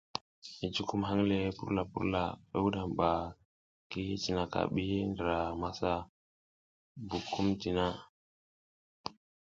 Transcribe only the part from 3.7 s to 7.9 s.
ki cinaka bi ndra masa bukumdina.